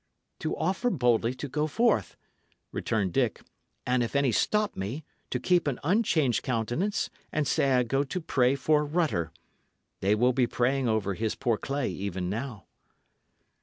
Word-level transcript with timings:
"To 0.39 0.57
offer 0.57 0.89
boldly 0.89 1.35
to 1.35 1.47
go 1.47 1.67
forth," 1.67 2.17
returned 2.71 3.13
Dick; 3.13 3.43
"and 3.85 4.01
if 4.01 4.15
any 4.15 4.31
stop 4.31 4.75
me, 4.75 5.03
to 5.29 5.39
keep 5.39 5.67
an 5.67 5.79
unchanged 5.83 6.41
countenance, 6.41 7.11
and 7.31 7.47
say 7.47 7.73
I 7.73 7.83
go 7.83 8.03
to 8.05 8.19
pray 8.19 8.55
for 8.55 8.83
Rutter. 8.83 9.31
They 9.99 10.15
will 10.15 10.33
be 10.33 10.47
praying 10.47 10.87
over 10.89 11.13
his 11.13 11.35
poor 11.35 11.59
clay 11.59 11.89
even 11.91 12.31
now." 12.31 12.65